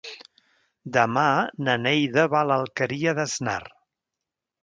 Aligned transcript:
Demà 0.95 1.25
na 1.67 1.75
Neida 1.83 2.25
va 2.35 2.41
a 2.45 2.49
l'Alqueria 2.53 3.13
d'Asnar. 3.19 3.61